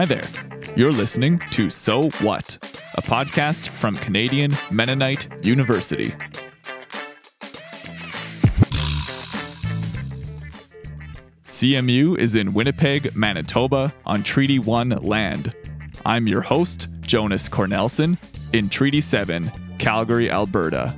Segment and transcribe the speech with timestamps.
[0.00, 0.24] Hi there.
[0.76, 2.56] You're listening to So What,
[2.94, 6.14] a podcast from Canadian Mennonite University.
[11.44, 15.54] CMU is in Winnipeg, Manitoba, on Treaty 1 land.
[16.06, 18.16] I'm your host, Jonas Cornelsen,
[18.54, 20.96] in Treaty 7, Calgary, Alberta.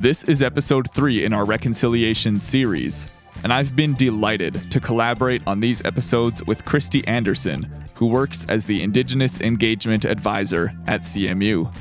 [0.00, 3.06] This is episode 3 in our reconciliation series,
[3.42, 7.62] and I've been delighted to collaborate on these episodes with Christy Anderson,
[7.94, 11.72] who works as the Indigenous Engagement Advisor at CMU.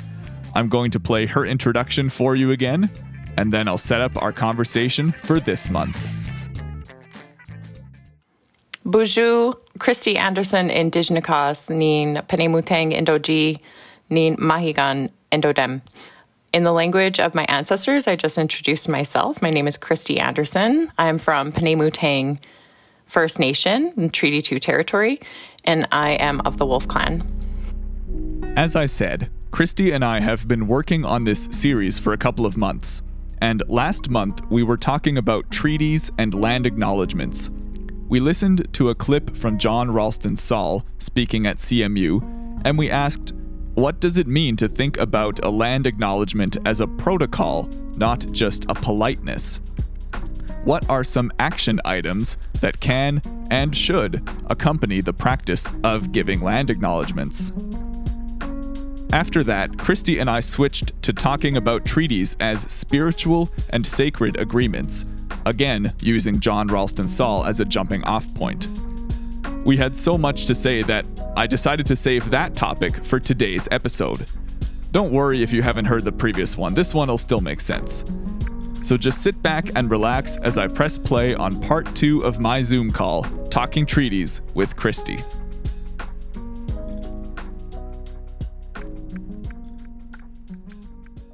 [0.55, 2.89] I'm going to play her introduction for you again,
[3.37, 5.97] and then I'll set up our conversation for this month.
[8.85, 13.59] Buju Christy Anderson Indigenikas nin Penemutang Indoji
[14.09, 15.81] nin Mahigan Indodem.
[16.53, 19.41] In the language of my ancestors, I just introduced myself.
[19.41, 20.91] My name is Christy Anderson.
[20.97, 22.43] I'm from Penemutang
[23.05, 25.21] First Nation Treaty 2 territory,
[25.63, 27.23] and I am of the Wolf Clan.
[28.57, 32.45] As I said, Christy and I have been working on this series for a couple
[32.45, 33.01] of months.
[33.39, 37.49] And last month, we were talking about treaties and land acknowledgements.
[38.09, 43.31] We listened to a clip from John Ralston Saul speaking at CMU, and we asked,
[43.82, 48.63] what does it mean to think about a land acknowledgement as a protocol, not just
[48.70, 49.60] a politeness?
[50.63, 56.70] What are some action items that can and should accompany the practice of giving land
[56.70, 57.54] acknowledgements?
[59.12, 65.06] After that, Christy and I switched to talking about treaties as spiritual and sacred agreements,
[65.47, 68.68] again using John Ralston Saul as a jumping off point.
[69.63, 71.06] We had so much to say that
[71.38, 74.25] I decided to save that topic for today's episode.
[74.91, 78.03] Don't worry if you haven't heard the previous one, this one will still make sense.
[78.81, 82.63] So just sit back and relax as I press play on part two of my
[82.63, 85.19] Zoom call, Talking Treaties with Christy.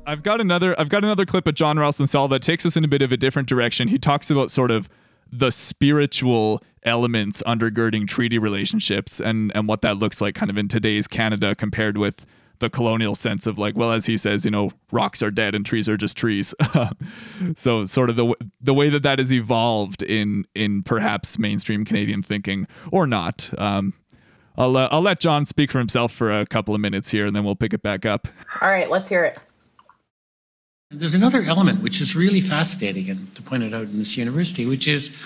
[0.06, 2.84] I've got another I've got another clip of John Ralston Saul that takes us in
[2.84, 3.88] a bit of a different direction.
[3.88, 4.90] He talks about sort of
[5.32, 10.68] the spiritual elements undergirding treaty relationships and and what that looks like kind of in
[10.68, 12.26] today's Canada compared with
[12.60, 15.66] the colonial sense of like well as he says you know rocks are dead and
[15.66, 16.56] trees are just trees.
[17.56, 22.24] So sort of the the way that that has evolved in in perhaps mainstream Canadian
[22.24, 23.52] thinking or not.
[23.58, 23.94] Um,
[24.58, 27.36] I'll uh, I'll let John speak for himself for a couple of minutes here and
[27.36, 28.28] then we'll pick it back up.
[28.62, 29.38] All right let's hear it
[30.90, 34.66] there's another element which is really fascinating and to point it out in this university,
[34.66, 35.18] which is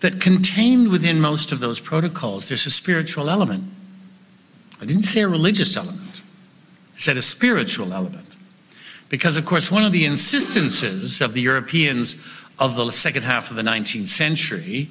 [0.00, 3.64] that contained within most of those protocols, there's a spiritual element.
[4.80, 6.20] I didn't say a religious element,
[6.94, 8.26] I said a spiritual element.
[9.08, 12.26] Because, of course, one of the insistences of the Europeans
[12.58, 14.90] of the second half of the 19th century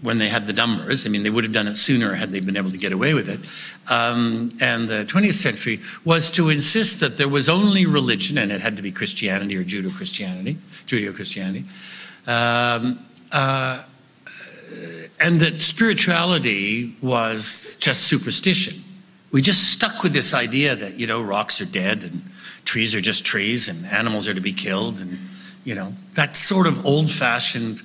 [0.00, 1.06] when they had the numbers.
[1.06, 3.14] I mean, they would have done it sooner had they been able to get away
[3.14, 3.40] with it.
[3.90, 8.60] Um, and the 20th century was to insist that there was only religion, and it
[8.60, 11.64] had to be Christianity or Judeo Christianity, Judeo Christianity,
[12.26, 13.82] um, uh,
[15.18, 18.84] and that spirituality was just superstition.
[19.30, 22.22] We just stuck with this idea that you know rocks are dead and
[22.64, 25.18] trees are just trees and animals are to be killed and
[25.64, 27.82] you know that sort of old-fashioned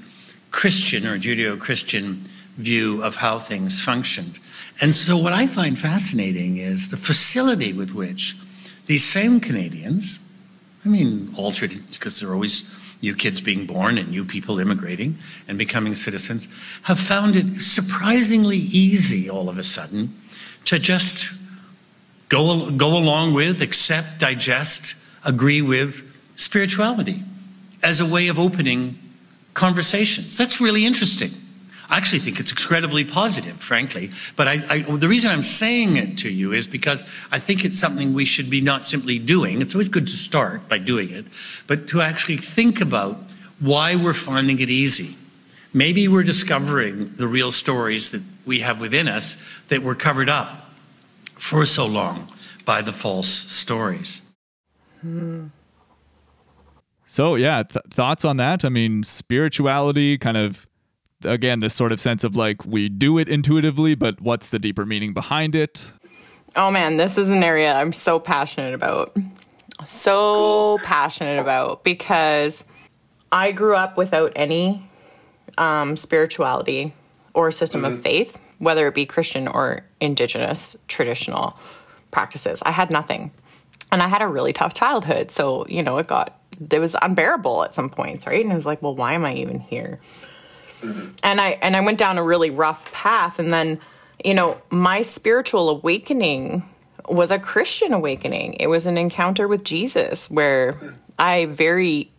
[0.53, 4.40] Christian or Judeo Christian view of how things functioned.
[4.80, 8.38] And so, what I find fascinating is the facility with which
[8.86, 10.30] these same Canadians,
[10.86, 15.18] I mean, altered because there are always new kids being born and new people immigrating
[15.47, 16.47] and becoming citizens,
[16.84, 20.14] have found it surprisingly easy all of a sudden
[20.66, 21.34] to just
[22.30, 27.24] go, go along with, accept, digest, agree with spirituality
[27.81, 28.97] as a way of opening
[29.53, 30.38] conversations.
[30.38, 31.31] That's really interesting.
[31.90, 34.12] I actually think it's incredibly positive, frankly.
[34.36, 37.78] But I, I, the reason I'm saying it to you is because I think it's
[37.78, 39.62] something we should be not simply doing.
[39.62, 41.25] It's always good to start by doing it,
[41.68, 43.18] but to actually think about
[43.59, 45.18] why we're finding it easy.
[45.74, 50.72] Maybe we're discovering the real stories that we have within us that were covered up
[51.35, 52.32] for so long
[52.66, 54.22] by the false stories.
[55.02, 55.47] Hmm.
[57.13, 58.65] So yeah, th- thoughts on that?
[58.65, 60.65] I mean, spirituality, kind of
[61.23, 64.83] again, this sort of sense of like we do it intuitively, but what's the deeper
[64.83, 65.91] meaning behind it?
[66.55, 69.15] Oh man, this is an area I'm so passionate about.
[69.85, 72.65] So passionate about because
[73.31, 74.89] I grew up without any
[75.59, 76.95] um, spirituality
[77.35, 77.93] or system mm-hmm.
[77.93, 81.59] of faith, whether it be Christian or indigenous traditional
[82.09, 82.63] practices.
[82.65, 83.29] I had nothing.
[83.91, 85.29] And I had a really tough childhood.
[85.29, 86.39] So, you know, it got
[86.71, 88.43] it was unbearable at some points, right?
[88.43, 89.99] And I was like, well, why am I even here?
[91.23, 93.79] And I and I went down a really rough path and then
[94.23, 96.63] you know, my spiritual awakening
[97.09, 98.55] was a Christian awakening.
[98.59, 100.79] It was an encounter with Jesus where
[101.19, 102.11] I very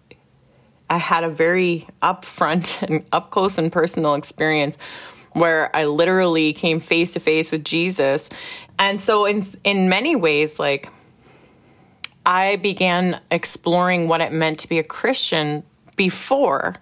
[0.90, 4.76] I had a very upfront and up close and personal experience
[5.32, 8.30] where I literally came face to face with Jesus.
[8.78, 10.90] And so in in many ways like
[12.26, 15.62] I began exploring what it meant to be a Christian
[15.96, 16.74] before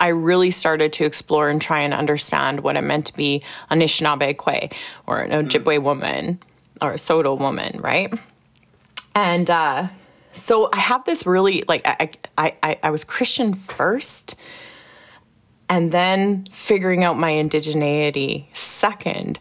[0.00, 3.74] I really started to explore and try and understand what it meant to be a
[3.74, 4.72] Anishinaabe Kwe
[5.06, 6.38] or an Ojibwe woman
[6.80, 8.12] or a Saulteaux woman, right?
[9.14, 9.88] And uh,
[10.32, 14.36] so I have this really like I, I I I was Christian first,
[15.68, 19.38] and then figuring out my indigeneity second,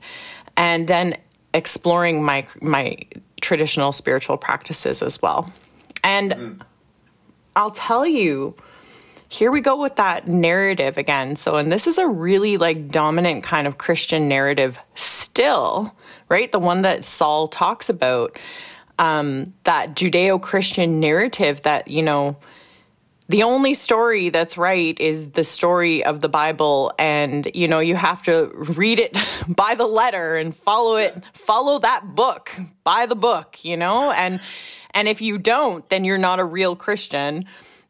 [0.57, 1.15] and then
[1.53, 2.97] exploring my my
[3.39, 5.51] traditional spiritual practices as well.
[6.03, 6.61] And mm.
[7.55, 8.55] I'll tell you
[9.29, 11.35] here we go with that narrative again.
[11.35, 15.95] So, and this is a really like dominant kind of Christian narrative still,
[16.29, 16.51] right?
[16.51, 18.37] The one that Saul talks about,
[18.97, 22.37] um, that Judeo Christian narrative that, you know,
[23.29, 26.91] the only story that's right is the story of the Bible.
[26.97, 29.15] And, you know, you have to read it
[29.47, 32.51] by the letter and follow it, follow that book
[32.83, 34.11] by the book, you know?
[34.11, 34.39] And,
[34.95, 37.45] and if you don't, then you're not a real Christian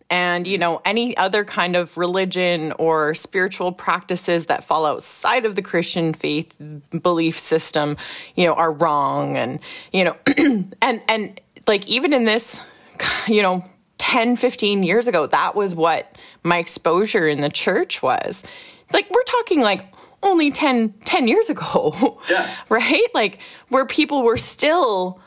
[0.09, 0.61] and you mm-hmm.
[0.61, 6.13] know any other kind of religion or spiritual practices that fall outside of the christian
[6.13, 6.59] faith
[7.03, 7.95] belief system
[8.35, 9.59] you know are wrong and
[9.91, 10.17] you know
[10.81, 12.59] and and like even in this
[13.27, 13.63] you know
[13.99, 18.43] 10 15 years ago that was what my exposure in the church was
[18.91, 19.85] like we're talking like
[20.23, 22.55] only 10 10 years ago yeah.
[22.69, 25.19] right like where people were still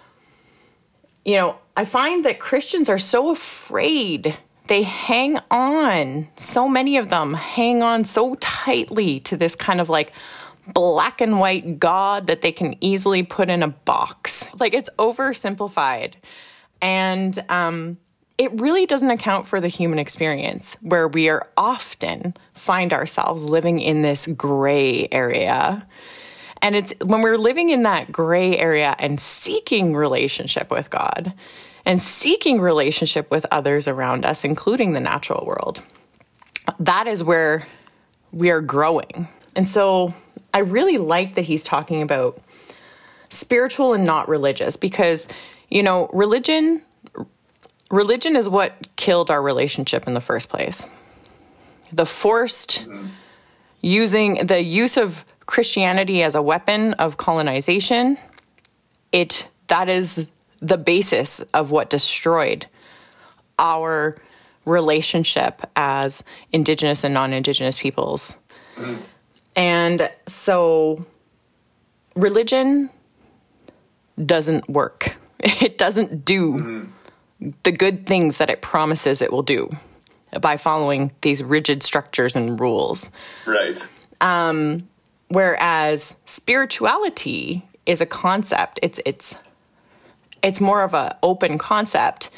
[1.24, 4.36] you know i find that christians are so afraid
[4.68, 9.88] they hang on, so many of them hang on so tightly to this kind of
[9.88, 10.12] like
[10.66, 14.48] black and white God that they can easily put in a box.
[14.60, 16.14] Like it's oversimplified.
[16.80, 17.98] And um,
[18.42, 23.78] it really doesn't account for the human experience where we are often find ourselves living
[23.78, 25.86] in this gray area.
[26.60, 31.32] And it's when we're living in that gray area and seeking relationship with God,
[31.84, 35.82] and seeking relationship with others around us, including the natural world.
[36.80, 37.64] That is where
[38.32, 39.28] we are growing.
[39.54, 40.14] And so
[40.52, 42.40] I really like that he's talking about
[43.30, 45.28] spiritual and not religious because,
[45.70, 46.82] you know, religion
[47.92, 50.88] religion is what killed our relationship in the first place.
[51.92, 52.88] The forced
[53.82, 58.16] using the use of Christianity as a weapon of colonization,
[59.12, 60.26] it that is
[60.60, 62.66] the basis of what destroyed
[63.58, 64.16] our
[64.64, 66.22] relationship as
[66.52, 68.38] indigenous and non-indigenous peoples.
[69.54, 71.04] And so
[72.16, 72.90] religion
[74.24, 75.16] doesn't work.
[75.60, 76.90] It doesn't do mm-hmm.
[77.62, 79.68] The good things that it promises it will do
[80.40, 83.10] by following these rigid structures and rules.
[83.46, 83.86] Right.
[84.20, 84.88] Um,
[85.28, 88.78] whereas spirituality is a concept.
[88.82, 89.36] It's it's
[90.42, 92.30] it's more of an open concept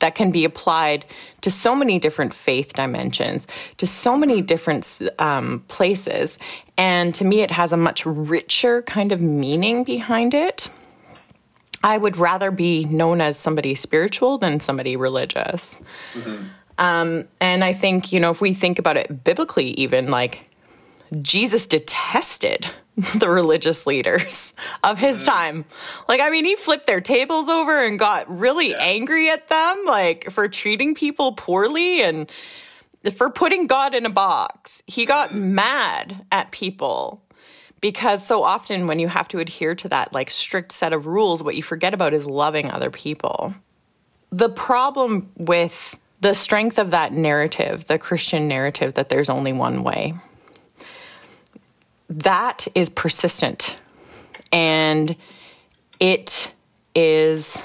[0.00, 1.04] that can be applied
[1.42, 6.38] to so many different faith dimensions, to so many different um, places.
[6.76, 10.70] And to me, it has a much richer kind of meaning behind it.
[11.82, 15.80] I would rather be known as somebody spiritual than somebody religious.
[16.14, 16.44] Mm-hmm.
[16.78, 20.48] Um, and I think, you know, if we think about it biblically, even like
[21.22, 22.70] Jesus detested
[23.18, 25.26] the religious leaders of his mm.
[25.26, 25.64] time.
[26.08, 28.78] Like, I mean, he flipped their tables over and got really yeah.
[28.80, 32.30] angry at them, like for treating people poorly and
[33.14, 34.82] for putting God in a box.
[34.86, 35.40] He got mm.
[35.40, 37.22] mad at people
[37.80, 41.42] because so often when you have to adhere to that like strict set of rules,
[41.42, 43.54] what you forget about is loving other people.
[44.30, 49.82] The problem with the strength of that narrative, the Christian narrative that there's only one
[49.82, 50.14] way
[52.10, 53.76] that is persistent
[54.52, 55.14] and
[56.00, 56.52] it
[56.94, 57.64] is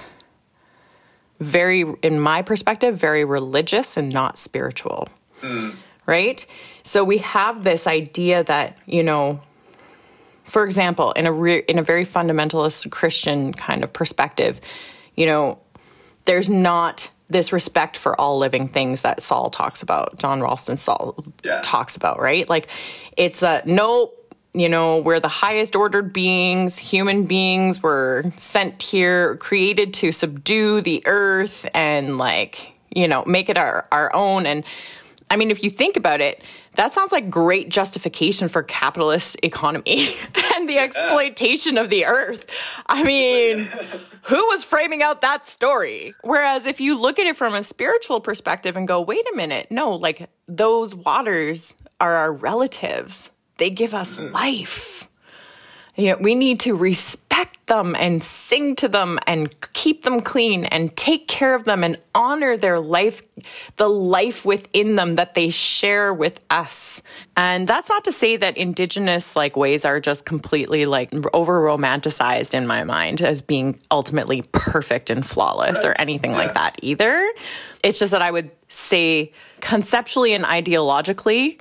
[1.39, 5.09] very in my perspective very religious and not spiritual
[5.41, 5.75] mm.
[6.05, 6.45] right
[6.83, 9.39] so we have this idea that you know
[10.45, 14.61] for example in a re- in a very fundamentalist christian kind of perspective
[15.15, 15.59] you know
[16.25, 21.15] there's not this respect for all living things that Saul talks about, John Ralston Saul
[21.43, 21.59] yeah.
[21.63, 22.47] talks about, right?
[22.47, 22.67] Like
[23.17, 24.11] it's a no
[24.55, 30.79] you know, we're the highest ordered beings, human beings were sent here, created to subdue
[30.79, 34.45] the earth and like, you know, make it our, our own.
[34.45, 34.63] And
[35.29, 36.41] I mean, if you think about it,
[36.75, 40.15] that sounds like great justification for capitalist economy
[40.55, 42.45] and the exploitation of the earth.
[42.87, 43.67] I mean,
[44.23, 46.13] who was framing out that story?
[46.21, 49.67] Whereas if you look at it from a spiritual perspective and go, wait a minute,
[49.71, 53.31] no, like those waters are our relatives.
[53.57, 54.31] They give us mm.
[54.31, 55.07] life.
[55.95, 60.65] You know, we need to respect them and sing to them and keep them clean
[60.65, 63.21] and take care of them and honor their life,
[63.77, 67.01] the life within them that they share with us.
[67.35, 72.53] And that's not to say that indigenous like ways are just completely like over romanticized
[72.53, 76.37] in my mind as being ultimately perfect and flawless or anything yeah.
[76.37, 77.27] like that either.
[77.83, 79.31] It's just that I would say
[79.61, 81.59] conceptually and ideologically,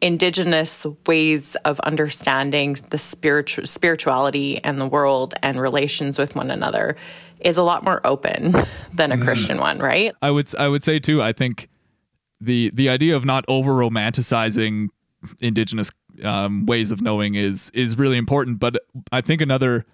[0.00, 6.96] indigenous ways of understanding the spiritual spirituality and the world and relations with one another
[7.40, 8.52] is a lot more open
[8.92, 9.22] than a mm.
[9.22, 10.14] Christian one, right?
[10.22, 11.22] I would I would say too.
[11.22, 11.68] I think
[12.40, 14.88] the the idea of not over romanticizing
[15.40, 15.90] indigenous
[16.22, 18.58] um, ways of knowing is is really important.
[18.58, 18.76] But
[19.12, 19.86] I think another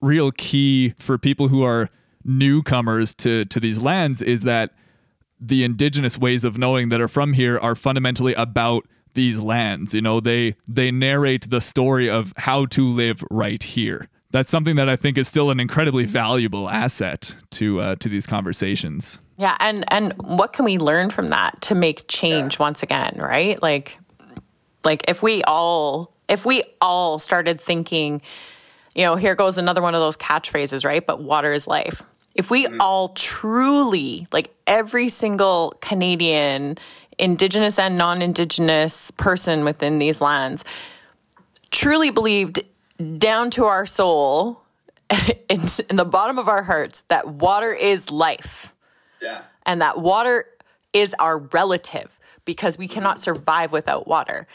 [0.00, 1.88] real key for people who are
[2.24, 4.72] newcomers to to these lands is that
[5.40, 8.86] the indigenous ways of knowing that are from here are fundamentally about
[9.16, 9.92] these lands.
[9.94, 14.08] You know, they they narrate the story of how to live right here.
[14.30, 18.26] That's something that I think is still an incredibly valuable asset to uh, to these
[18.26, 19.18] conversations.
[19.38, 22.62] Yeah, and and what can we learn from that to make change yeah.
[22.62, 23.60] once again, right?
[23.60, 23.98] Like
[24.84, 28.22] like if we all if we all started thinking,
[28.94, 31.04] you know, here goes another one of those catchphrases, right?
[31.04, 32.02] But water is life.
[32.34, 32.76] If we mm-hmm.
[32.80, 36.78] all truly, like every single Canadian
[37.18, 40.64] indigenous and non indigenous person within these lands
[41.70, 42.60] truly believed
[43.18, 44.62] down to our soul
[45.48, 48.74] in, in, the bottom of our hearts that water is life.
[49.20, 49.42] Yeah.
[49.64, 50.46] And that water
[50.92, 54.46] is our relative because we cannot survive without water.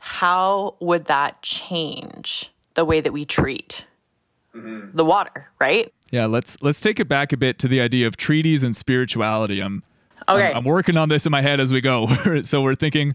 [0.00, 3.86] How would that change the way that we treat
[4.54, 4.96] mm-hmm.
[4.96, 5.92] the water, right?
[6.10, 9.60] Yeah, let's let's take it back a bit to the idea of treaties and spirituality.
[9.60, 9.82] Um
[10.28, 10.50] Okay.
[10.50, 12.06] I'm, I'm, working on this in my head as we go.
[12.42, 13.14] so we're thinking.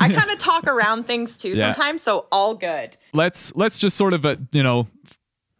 [0.00, 1.72] I kind of talk around things too yeah.
[1.72, 2.96] sometimes, so all good.
[3.12, 4.86] Let's let's just sort of uh, you know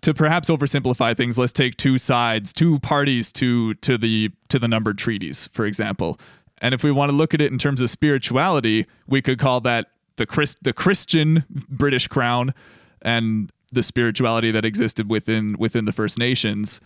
[0.02, 1.38] to perhaps oversimplify things.
[1.38, 6.18] Let's take two sides, two parties to to the to the numbered treaties, for example.
[6.58, 9.60] And if we want to look at it in terms of spirituality, we could call
[9.62, 12.54] that the Christ, the Christian British Crown,
[13.02, 16.80] and the spirituality that existed within within the First Nations.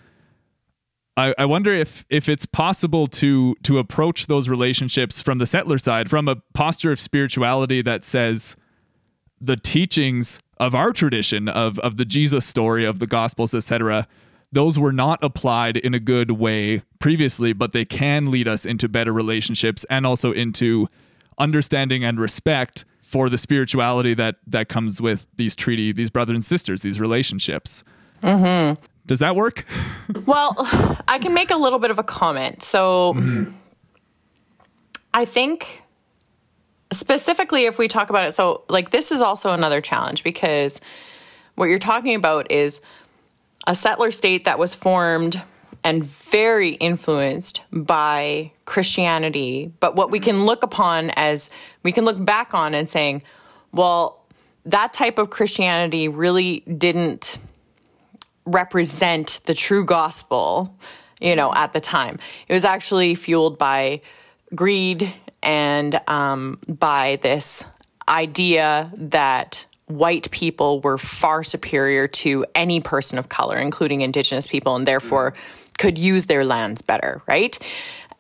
[1.18, 5.78] I, I wonder if if it's possible to to approach those relationships from the settler
[5.78, 8.56] side, from a posture of spirituality that says
[9.40, 14.06] the teachings of our tradition of of the Jesus story of the Gospels, etc.
[14.52, 18.88] Those were not applied in a good way previously, but they can lead us into
[18.88, 20.88] better relationships and also into
[21.36, 26.44] understanding and respect for the spirituality that that comes with these treaty, these brothers and
[26.44, 27.82] sisters, these relationships.
[28.22, 28.80] Mm-hmm.
[29.08, 29.64] Does that work?
[30.26, 30.54] well,
[31.08, 32.62] I can make a little bit of a comment.
[32.62, 33.50] So mm-hmm.
[35.12, 35.82] I think
[36.92, 40.80] specifically if we talk about it, so like this is also another challenge because
[41.56, 42.80] what you're talking about is
[43.66, 45.42] a settler state that was formed
[45.84, 51.50] and very influenced by Christianity, but what we can look upon as
[51.82, 53.22] we can look back on and saying,
[53.72, 54.24] well,
[54.66, 57.38] that type of Christianity really didn't
[58.48, 60.74] represent the true gospel,
[61.20, 62.18] you know, at the time.
[62.48, 64.00] It was actually fueled by
[64.54, 65.12] greed
[65.42, 67.64] and um, by this
[68.08, 74.76] idea that white people were far superior to any person of color, including indigenous people,
[74.76, 75.34] and therefore
[75.78, 77.58] could use their lands better, right?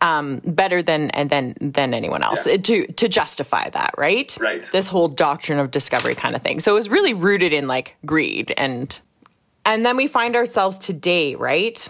[0.00, 2.56] Um, better than and then than anyone else yeah.
[2.56, 4.36] to to justify that, right?
[4.40, 4.68] Right.
[4.70, 6.60] This whole doctrine of discovery kind of thing.
[6.60, 8.98] So it was really rooted in like greed and
[9.68, 11.88] and then we find ourselves today, right?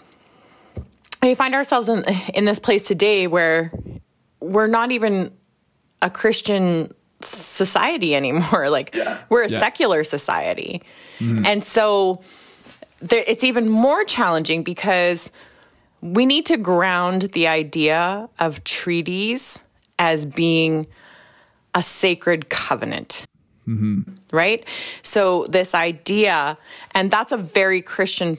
[1.23, 2.05] We find ourselves in
[2.35, 3.73] in this place today where
[4.41, 5.33] we're not even
[6.03, 8.69] a Christian society anymore.
[8.69, 9.19] Like yeah.
[9.29, 9.59] we're a yeah.
[9.59, 10.83] secular society.
[11.19, 11.47] Mm-hmm.
[11.47, 12.23] And so
[13.01, 15.33] there, it's even more challenging because
[16.01, 19.61] we need to ground the idea of treaties
[19.99, 20.87] as being
[21.75, 23.25] a sacred covenant.
[23.69, 24.03] Mm-hmm.
[24.33, 24.67] Right?
[25.03, 26.57] So, this idea,
[26.95, 28.39] and that's a very Christian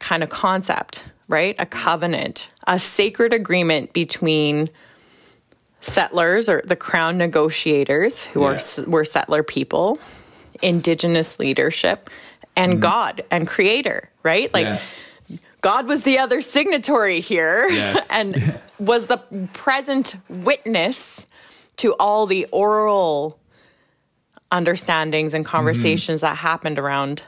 [0.00, 1.54] kind of concept, right?
[1.58, 4.66] A covenant, a sacred agreement between
[5.80, 8.58] settlers or the crown negotiators who yeah.
[8.80, 9.98] are were settler people,
[10.60, 12.10] indigenous leadership,
[12.56, 12.80] and mm-hmm.
[12.80, 14.52] God and creator, right?
[14.52, 14.80] Like yeah.
[15.60, 18.10] God was the other signatory here yes.
[18.12, 19.18] and was the
[19.52, 21.26] present witness
[21.78, 23.38] to all the oral
[24.52, 26.30] understandings and conversations mm-hmm.
[26.30, 27.22] that happened around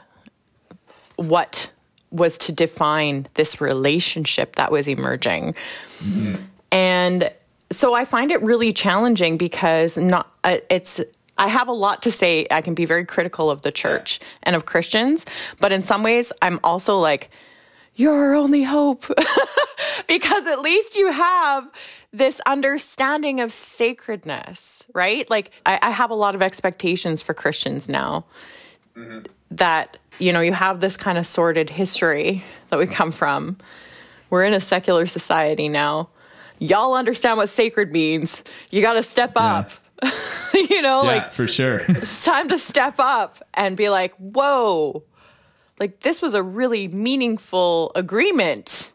[1.17, 1.71] what
[2.11, 5.53] was to define this relationship that was emerging.
[5.99, 6.43] Mm-hmm.
[6.71, 7.31] And
[7.71, 11.01] so I find it really challenging because not uh, it's
[11.37, 12.47] I have a lot to say.
[12.49, 15.25] I can be very critical of the church and of Christians,
[15.59, 17.29] but in some ways I'm also like
[17.95, 19.05] you're our only hope
[20.07, 21.69] because at least you have
[22.11, 25.29] this understanding of sacredness, right?
[25.29, 28.25] Like, I, I have a lot of expectations for Christians now
[28.95, 29.19] mm-hmm.
[29.51, 33.57] that, you know, you have this kind of sordid history that we come from.
[34.29, 36.09] We're in a secular society now.
[36.59, 38.43] Y'all understand what sacred means.
[38.71, 39.71] You got to step up.
[40.53, 41.85] you know, yeah, like, for sure.
[41.87, 45.03] it's time to step up and be like, whoa,
[45.79, 48.93] like this was a really meaningful agreement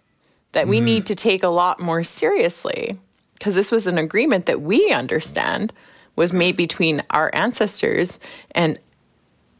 [0.52, 0.86] that we mm-hmm.
[0.86, 2.98] need to take a lot more seriously.
[3.34, 5.72] Because this was an agreement that we understand
[6.16, 8.18] was made between our ancestors
[8.50, 8.78] and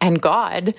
[0.03, 0.75] and God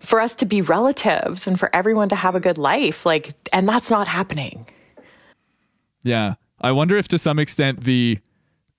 [0.00, 3.68] for us to be relatives and for everyone to have a good life like and
[3.68, 4.66] that's not happening.
[6.02, 6.34] Yeah.
[6.60, 8.18] I wonder if to some extent the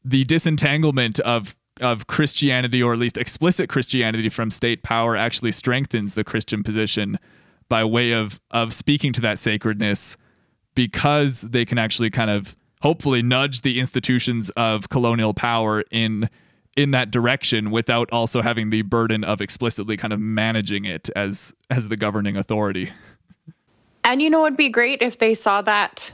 [0.04, 6.14] the disentanglement of of christianity or at least explicit christianity from state power actually strengthens
[6.14, 7.18] the christian position
[7.70, 10.18] by way of of speaking to that sacredness
[10.76, 16.30] because they can actually kind of hopefully nudge the institutions of colonial power in
[16.78, 21.54] in that direction without also having the burden of explicitly kind of managing it as
[21.70, 22.92] as the governing authority.
[24.04, 26.14] And you know it'd be great if they saw that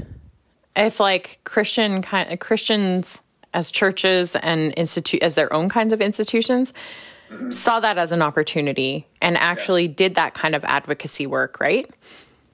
[0.75, 3.21] if like Christian kind Christians
[3.53, 6.73] as churches and institute as their own kinds of institutions
[7.29, 7.49] mm-hmm.
[7.49, 9.93] saw that as an opportunity and actually yeah.
[9.95, 11.89] did that kind of advocacy work, right?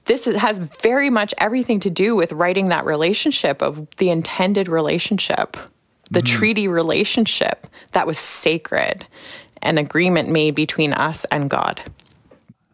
[0.06, 5.56] this has very much everything to do with writing that relationship of the intended relationship,
[6.10, 6.36] the mm-hmm.
[6.36, 9.06] treaty relationship that was sacred,
[9.62, 11.80] an agreement made between us and God.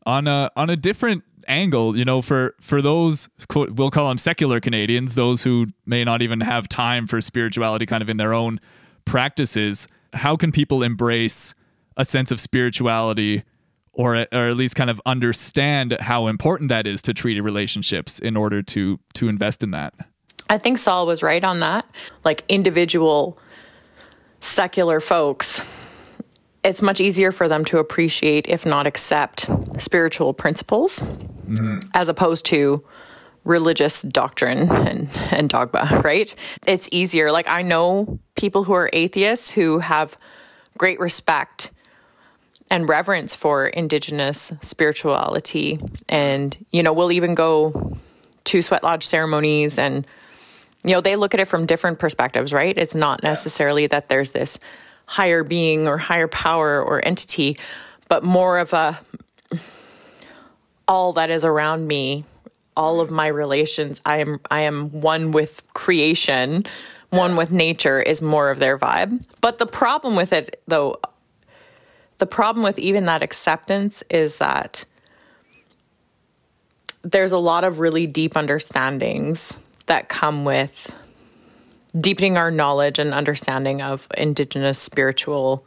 [0.06, 4.18] On a on a different angle, you know, for for those quote, we'll call them
[4.18, 8.34] secular Canadians, those who may not even have time for spirituality kind of in their
[8.34, 8.60] own
[9.04, 11.54] practices, how can people embrace
[11.96, 13.44] a sense of spirituality
[13.92, 18.36] or or at least kind of understand how important that is to treaty relationships in
[18.36, 19.94] order to to invest in that.
[20.48, 21.86] I think Saul was right on that.
[22.24, 23.38] Like individual
[24.40, 25.62] secular folks,
[26.62, 31.78] it's much easier for them to appreciate, if not accept, spiritual principles mm-hmm.
[31.94, 32.84] as opposed to
[33.44, 36.34] religious doctrine and, and dogma, right?
[36.66, 37.32] It's easier.
[37.32, 40.18] Like I know people who are atheists who have
[40.76, 41.70] great respect
[42.70, 47.98] and reverence for indigenous spirituality and you know we'll even go
[48.44, 50.06] to sweat lodge ceremonies and
[50.84, 54.30] you know they look at it from different perspectives right it's not necessarily that there's
[54.30, 54.60] this
[55.10, 57.56] higher being or higher power or entity
[58.08, 58.98] but more of a
[60.86, 62.24] all that is around me
[62.76, 66.64] all of my relations i am i am one with creation
[67.10, 69.22] one with nature is more of their vibe.
[69.40, 70.98] But the problem with it though
[72.18, 74.84] the problem with even that acceptance is that
[77.02, 80.94] there's a lot of really deep understandings that come with
[81.98, 85.64] deepening our knowledge and understanding of indigenous spiritual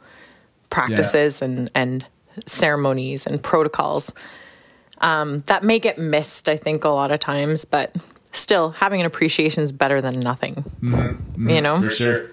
[0.70, 1.46] practices yeah.
[1.46, 2.06] and and
[2.46, 4.12] ceremonies and protocols
[4.98, 7.94] um, that may get missed i think a lot of times but
[8.32, 10.90] still having an appreciation is better than nothing mm-hmm.
[10.90, 11.50] Mm-hmm.
[11.50, 12.30] you know for sure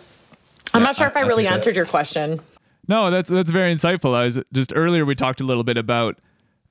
[0.73, 2.39] i'm yeah, not sure if i, I really answered your question
[2.87, 4.13] no, that's that's very insightful.
[4.13, 6.19] I was just earlier we talked a little bit about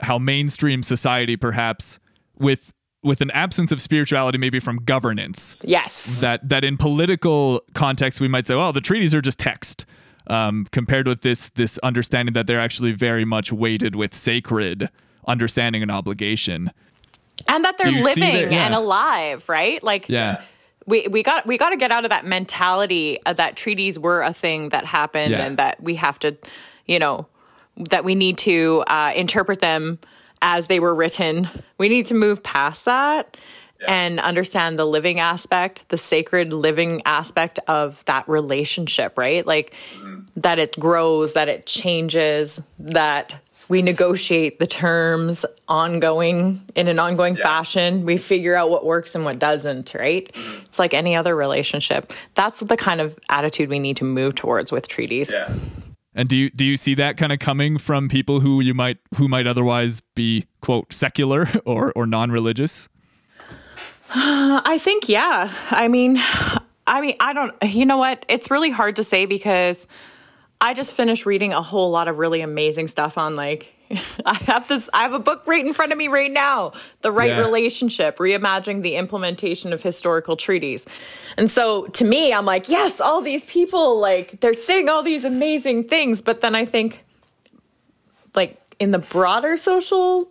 [0.01, 1.99] how mainstream society perhaps
[2.39, 2.73] with
[3.03, 5.65] with an absence of spirituality maybe from governance.
[5.67, 6.21] Yes.
[6.21, 9.87] That that in political context we might say, well, the treaties are just text.
[10.27, 14.91] Um, compared with this this understanding that they're actually very much weighted with sacred
[15.27, 16.71] understanding and obligation.
[17.49, 18.53] And that they're living that?
[18.53, 18.67] Yeah.
[18.67, 19.83] and alive, right?
[19.83, 20.43] Like yeah
[20.87, 24.33] we we got we got to get out of that mentality that treaties were a
[24.33, 25.47] thing that happened yeah.
[25.47, 26.37] and that we have to,
[26.87, 27.27] you know,
[27.77, 29.99] that we need to uh, interpret them
[30.43, 31.49] as they were written.
[31.79, 33.37] We need to move past that
[33.81, 33.93] yeah.
[33.93, 39.47] and understand the living aspect, the sacred living aspect of that relationship, right?
[39.47, 40.21] Like mm-hmm.
[40.37, 47.37] that it grows, that it changes, that we negotiate the terms ongoing in an ongoing
[47.37, 47.45] yeah.
[47.45, 48.05] fashion.
[48.05, 50.31] We figure out what works and what doesn't, right?
[50.33, 50.63] Mm-hmm.
[50.63, 52.13] It's like any other relationship.
[52.35, 55.31] That's the kind of attitude we need to move towards with treaties.
[55.31, 55.55] Yeah.
[56.15, 58.99] And do you do you see that kind of coming from people who you might
[59.17, 62.89] who might otherwise be quote secular or or non-religious?
[64.13, 65.53] I think yeah.
[65.71, 66.21] I mean,
[66.87, 68.27] I mean, I don't, you know what?
[68.29, 69.87] It's really hard to say because
[70.61, 73.73] I just finished reading a whole lot of really amazing stuff on like,
[74.27, 77.11] I have this, I have a book right in front of me right now The
[77.11, 77.39] Right Yeah.
[77.39, 80.87] Relationship, reimagining the implementation of historical treaties.
[81.37, 85.25] And so to me, I'm like, yes, all these people, like, they're saying all these
[85.25, 86.21] amazing things.
[86.21, 87.05] But then I think,
[88.35, 90.29] like, in the broader social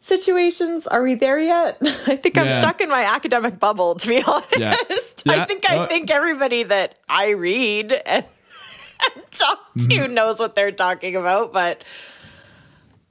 [0.00, 1.78] situations, are we there yet?
[2.06, 4.54] I think I'm stuck in my academic bubble, to be honest.
[5.26, 5.32] Yeah.
[5.32, 8.24] I think I think everybody that I read and,
[9.02, 10.14] and talk to Mm-hmm.
[10.14, 11.84] knows what they're talking about, but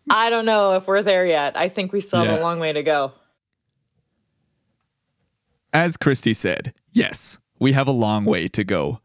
[0.10, 1.58] I don't know if we're there yet.
[1.58, 2.39] I think we still have Yeah.
[2.39, 3.13] a long way to go.
[5.73, 9.00] As Christy said, yes, we have a long way to go.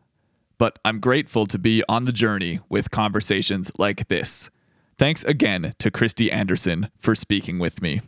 [0.59, 4.49] But I'm grateful to be on the journey with conversations like this.
[4.97, 8.01] Thanks again to Christy Anderson for speaking with me.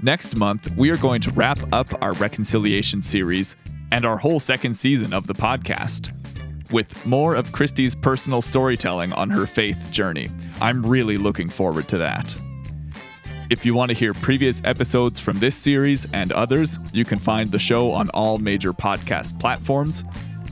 [0.00, 3.56] Next month, we are going to wrap up our reconciliation series
[3.92, 6.12] and our whole second season of the podcast
[6.70, 10.28] with more of Christy's personal storytelling on her faith journey.
[10.60, 12.36] I'm really looking forward to that.
[13.50, 17.50] If you want to hear previous episodes from this series and others, you can find
[17.50, 20.04] the show on all major podcast platforms,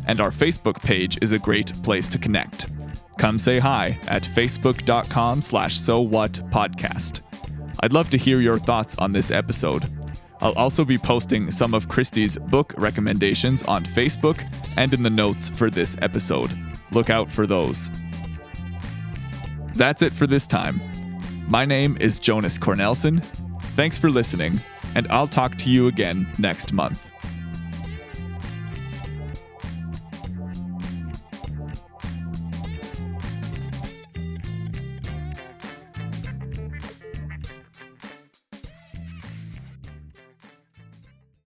[0.06, 2.70] and our Facebook page is a great place to connect.
[3.18, 7.20] Come say hi at facebook.com slash so what podcast.
[7.80, 9.95] I'd love to hear your thoughts on this episode.
[10.40, 14.42] I'll also be posting some of Christie's book recommendations on Facebook
[14.76, 16.50] and in the notes for this episode.
[16.92, 17.90] Look out for those.
[19.74, 20.80] That's it for this time.
[21.48, 23.22] My name is Jonas Cornelsen.
[23.76, 24.60] Thanks for listening,
[24.94, 27.10] and I'll talk to you again next month.